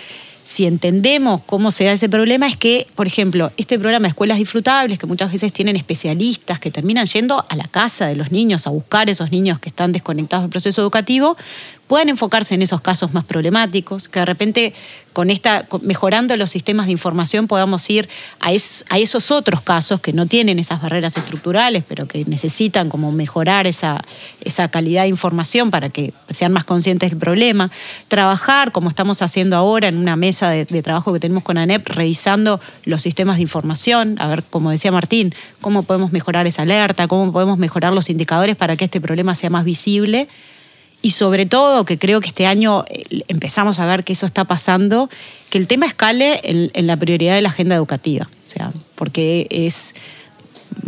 [0.52, 4.38] si entendemos cómo se da ese problema, es que, por ejemplo, este programa de escuelas
[4.38, 8.68] disfrutables, que muchas veces tienen especialistas que terminan yendo a la casa de los niños
[8.68, 11.38] a buscar esos niños que están desconectados del proceso educativo,
[11.92, 14.74] puedan enfocarse en esos casos más problemáticos, que de repente
[15.12, 18.08] con esta, mejorando los sistemas de información podamos ir
[18.40, 23.68] a, esos otros casos que no tienen esas barreras estructurales, pero que necesitan como mejorar
[23.68, 24.00] esa,
[24.72, 27.72] calidad de información para que sean más conscientes del problema.
[28.08, 31.90] Trabajar, como estamos haciendo ahora en una mesa de, de trabajo que tenemos con ANEP,
[31.90, 37.10] revisando los sistemas de información, a ver, como decía Martín, cómo podemos mejorar esa alerta,
[37.10, 40.30] cómo podemos mejorar los indicadores para que este problema sea más visible
[41.02, 44.46] y sobre todo, que creo que este año eh, empezamos a ver que eso está
[44.46, 45.10] pasando,
[45.50, 48.30] que el tema escale en, la prioridad de la agenda educativa.
[48.48, 49.96] O sea, porque es,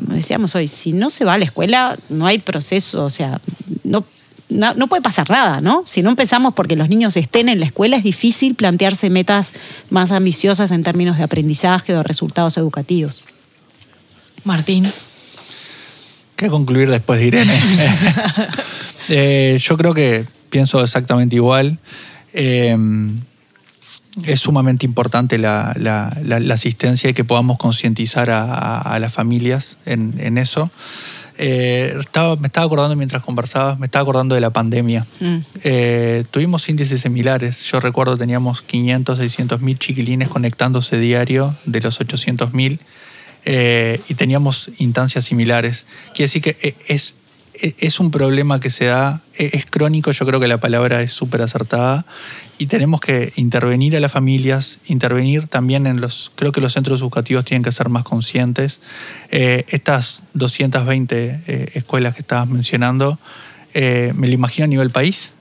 [0.08, 3.42] decíamos hoy, si no se va a la escuela, no hay proceso, o sea,
[3.84, 4.06] no,
[4.50, 5.82] no, puede pasar nada, ¿no?
[5.86, 9.52] Si no empezamos porque los niños estén en la escuela, es difícil plantearse metas
[9.90, 13.24] más ambiciosas en términos de aprendizaje o de resultados educativos.
[14.44, 14.92] Martín.
[16.36, 17.60] ¿Qué concluir después de Irene?
[19.10, 21.80] Eh, yo creo que pienso exactamente igual.
[22.34, 22.76] Eh,
[24.26, 25.72] es sumamente importante la,
[26.52, 30.70] asistencia y que podamos concientizar a, las familias en, eso.
[31.40, 35.08] Eh, estaba, me estaba acordando mientras conversaba, me estaba acordando de la pandemia.
[35.20, 35.38] Mm.
[36.30, 37.64] tuvimos índices similares.
[37.64, 42.80] Yo recuerdo teníamos 500, 600 mil chiquilines conectándose diario de los 800 mil
[43.46, 45.88] y teníamos instancias similares.
[46.14, 47.23] Quiere decir que es e,
[47.54, 51.14] es un problema que se da, e, es crónico, yo creo que la palabra es
[51.14, 52.06] súper acertada,
[52.58, 57.02] y tenemos que intervenir a las familias, intervenir también en los, creo que los centros
[57.02, 58.80] educativos tienen que ser más conscientes.
[59.32, 63.20] Eh, estas 220 eh, escuelas que estabas mencionando,
[63.74, 65.34] eh, me lo imagino a nivel país.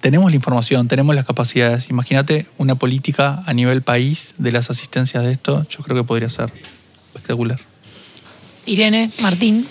[0.00, 1.88] Tenemos la información, tenemos las capacidades.
[1.88, 6.30] Imagínate una política a nivel país de las asistencias de esto, yo creo que podría
[6.30, 6.52] ser
[7.14, 7.60] espectacular.
[8.64, 9.68] Irene, Martín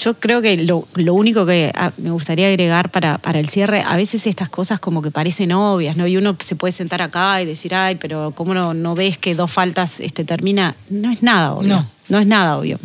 [0.00, 3.96] yo creo que lo, único que ah, me gustaría agregar para, para, el cierre, a
[3.96, 6.06] veces estas cosas como que parecen obvias, ¿no?
[6.06, 9.34] Y uno se puede sentar acá y decir, ay, pero ¿cómo no, no ves que
[9.34, 10.74] dos faltas este, termina?
[10.88, 11.68] No es nada obvio.
[11.68, 11.99] No.
[12.10, 12.78] No es nada obvio.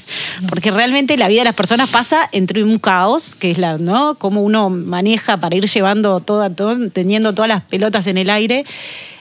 [0.48, 4.16] Porque realmente la vida de las personas pasa entre un caos, que es la, ¿no?
[4.16, 8.64] Cómo uno maneja para ir llevando toda, todo, teniendo todas las pelotas en el aire.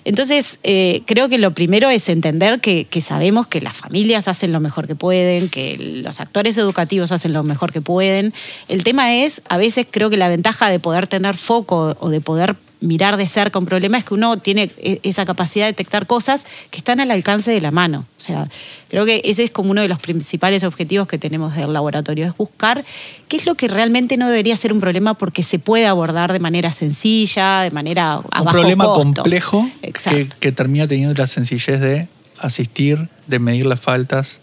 [0.04, 4.60] Entonces, eh, creo que lo primero es entender que, sabemos que las familias hacen lo
[4.60, 8.34] mejor que pueden, que los actores educativos hacen lo mejor que pueden.
[8.67, 12.19] El tema es, a veces creo que la ventaja de poder tener foco o de
[12.19, 16.08] poder mirar de cerca un problema es que uno tiene e, esa capacidad de detectar
[16.08, 18.06] cosas que están al alcance de la mano.
[18.17, 18.50] O sea,
[18.89, 22.36] creo que ese es como uno de los principales objetivos que tenemos del laboratorio, es
[22.36, 22.84] buscar
[23.28, 26.39] qué es lo que realmente no debería ser un problema porque se puede abordar de
[26.39, 32.08] manera sencilla, de manera a Un problema complejo que, que termina teniendo la sencillez de
[32.39, 34.41] asistir, de medir las faltas,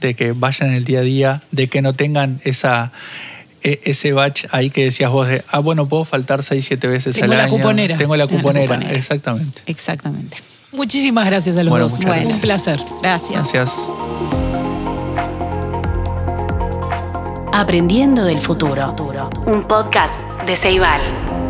[0.00, 2.92] de que vayan en el día a día, de que no tengan esa
[3.64, 7.30] ese batch ahí que decías vos de, ah, bueno, puedo faltar 6, 7 veces al
[7.30, 7.50] la año.
[7.50, 7.96] Cuponera.
[7.96, 8.76] Tengo la cuponera.
[8.92, 9.62] exactamente.
[9.66, 10.36] Exactamente.
[10.72, 12.00] Muchísimas gracias a los dos.
[12.02, 12.80] Bueno, un placer.
[13.00, 13.52] Gracias.
[13.52, 13.72] Gracias.
[17.52, 18.94] Aprendiendo del futuro.
[19.46, 21.43] Un podcast de Ceibal.